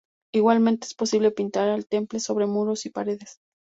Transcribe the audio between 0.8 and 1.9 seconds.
es posible pintar al